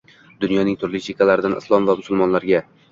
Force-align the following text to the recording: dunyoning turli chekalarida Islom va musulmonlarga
dunyoning 0.45 0.79
turli 0.85 1.03
chekalarida 1.11 1.55
Islom 1.63 1.91
va 1.91 2.01
musulmonlarga 2.03 2.69